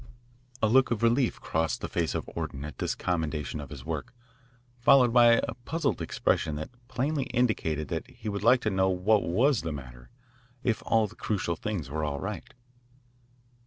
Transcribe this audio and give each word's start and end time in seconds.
A 0.63 0.67
look 0.67 0.89
of 0.89 1.03
relief 1.03 1.39
crossed 1.39 1.79
the 1.81 1.87
face 1.87 2.15
of 2.15 2.27
Orton 2.35 2.65
at 2.65 2.79
this 2.79 2.95
commendation 2.95 3.61
of 3.61 3.69
his 3.69 3.85
work, 3.85 4.15
followed 4.79 5.13
by 5.13 5.33
a 5.47 5.53
puzzled 5.53 6.01
expression 6.01 6.55
that 6.55 6.71
plainly 6.87 7.25
indicated 7.25 7.87
that 7.89 8.09
he 8.09 8.27
would 8.27 8.41
like 8.41 8.61
to 8.61 8.71
know 8.71 8.89
what 8.89 9.21
was 9.21 9.61
the 9.61 9.71
matter, 9.71 10.09
if 10.63 10.81
all 10.87 11.05
the 11.05 11.13
crucial 11.13 11.55
things 11.55 11.91
were 11.91 12.03
all 12.03 12.19
right. 12.19 12.55